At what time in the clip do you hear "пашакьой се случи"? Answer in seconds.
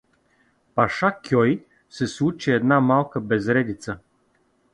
0.73-2.51